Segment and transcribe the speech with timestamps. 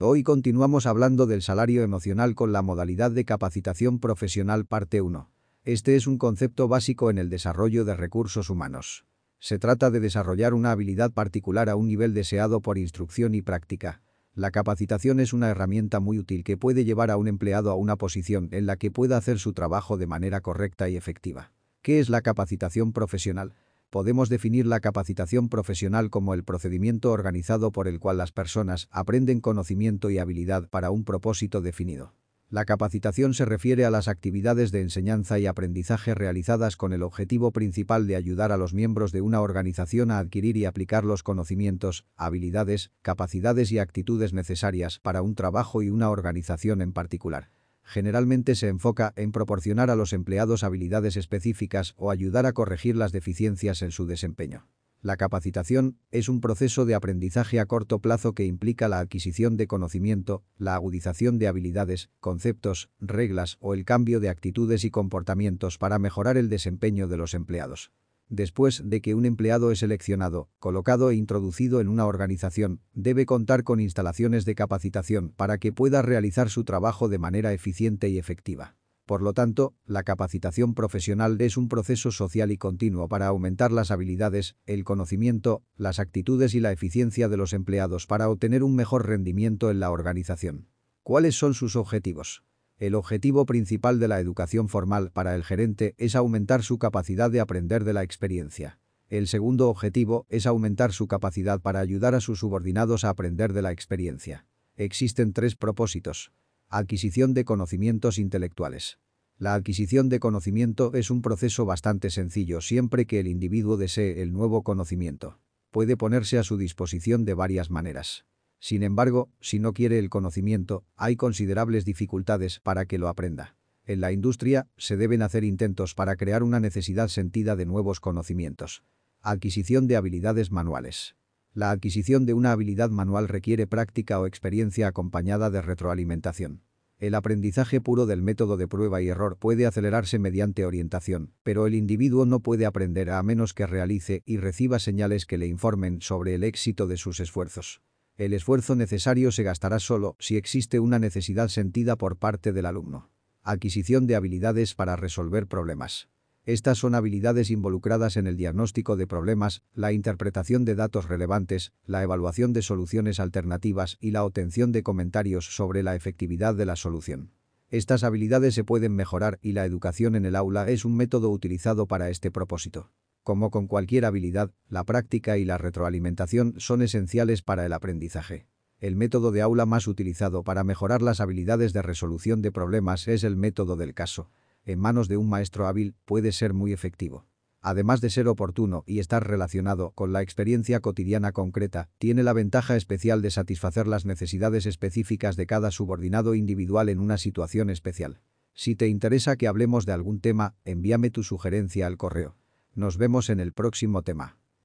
[0.00, 5.30] Hoy continuamos hablando del salario emocional con la modalidad de capacitación profesional parte 1.
[5.62, 9.06] Este es un concepto básico en el desarrollo de recursos humanos.
[9.38, 14.02] Se trata de desarrollar una habilidad particular a un nivel deseado por instrucción y práctica.
[14.34, 17.94] La capacitación es una herramienta muy útil que puede llevar a un empleado a una
[17.94, 21.52] posición en la que pueda hacer su trabajo de manera correcta y efectiva.
[21.82, 23.54] ¿Qué es la capacitación profesional?
[23.94, 29.40] Podemos definir la capacitación profesional como el procedimiento organizado por el cual las personas aprenden
[29.40, 32.12] conocimiento y habilidad para un propósito definido.
[32.50, 37.52] La capacitación se refiere a las actividades de enseñanza y aprendizaje realizadas con el objetivo
[37.52, 42.04] principal de ayudar a los miembros de una organización a adquirir y aplicar los conocimientos,
[42.16, 47.52] habilidades, capacidades y actitudes necesarias para un trabajo y una organización en particular
[47.84, 53.12] generalmente se enfoca en proporcionar a los empleados habilidades específicas o ayudar a corregir las
[53.12, 54.66] deficiencias en su desempeño.
[55.04, 59.66] La capacitación es un proceso de aprendizaje a corto plazo que implica la adquisición de
[59.66, 65.98] conocimiento, la agudización de habilidades, conceptos, reglas o el cambio de actitudes y comportamientos para
[65.98, 67.92] mejorar el desempeño de los empleados.
[68.34, 73.62] Después de que un empleado es seleccionado, colocado e introducido en una organización, debe contar
[73.62, 78.74] con instalaciones de capacitación para que pueda realizar su trabajo de manera eficiente y efectiva.
[79.06, 83.92] Por lo tanto, la capacitación profesional es un proceso social y continuo para aumentar las
[83.92, 89.06] habilidades, el conocimiento, las actitudes y la eficiencia de los empleados para obtener un mejor
[89.06, 90.66] rendimiento en la organización.
[91.04, 92.42] ¿Cuáles son sus objetivos?
[92.78, 97.40] El objetivo principal de la educación formal para el gerente es aumentar su capacidad de
[97.40, 98.80] aprender de la experiencia.
[99.08, 103.62] El segundo objetivo es aumentar su capacidad para ayudar a sus subordinados a aprender de
[103.62, 104.46] la experiencia.
[104.76, 106.32] Existen tres propósitos.
[106.68, 108.98] Adquisición de conocimientos intelectuales.
[109.38, 114.32] La adquisición de conocimiento es un proceso bastante sencillo siempre que el individuo desee el
[114.32, 115.38] nuevo conocimiento.
[115.70, 118.24] Puede ponerse a su disposición de varias maneras.
[118.64, 123.58] Sin embargo, si no quiere el conocimiento, hay considerables dificultades para que lo aprenda.
[123.84, 128.82] En la industria, se deben hacer intentos para crear una necesidad sentida de nuevos conocimientos.
[129.20, 131.14] Adquisición de habilidades manuales.
[131.52, 136.62] La adquisición de una habilidad manual requiere práctica o experiencia acompañada de retroalimentación.
[136.96, 141.74] El aprendizaje puro del método de prueba y error puede acelerarse mediante orientación, pero el
[141.74, 146.34] individuo no puede aprender a menos que realice y reciba señales que le informen sobre
[146.34, 147.82] el éxito de sus esfuerzos.
[148.16, 153.10] El esfuerzo necesario se gastará solo si existe una necesidad sentida por parte del alumno.
[153.42, 156.08] Adquisición de habilidades para resolver problemas.
[156.44, 162.04] Estas son habilidades involucradas en el diagnóstico de problemas, la interpretación de datos relevantes, la
[162.04, 167.32] evaluación de soluciones alternativas y la obtención de comentarios sobre la efectividad de la solución.
[167.68, 171.88] Estas habilidades se pueden mejorar y la educación en el aula es un método utilizado
[171.88, 172.92] para este propósito.
[173.24, 178.46] Como con cualquier habilidad, la práctica y la retroalimentación son esenciales para el aprendizaje.
[178.78, 183.24] El método de aula más utilizado para mejorar las habilidades de resolución de problemas es
[183.24, 184.30] el método del caso.
[184.66, 187.24] En manos de un maestro hábil puede ser muy efectivo.
[187.62, 192.76] Además de ser oportuno y estar relacionado con la experiencia cotidiana concreta, tiene la ventaja
[192.76, 198.20] especial de satisfacer las necesidades específicas de cada subordinado individual en una situación especial.
[198.52, 202.36] Si te interesa que hablemos de algún tema, envíame tu sugerencia al correo.
[202.74, 204.36] Nos vemos en el próximo tema.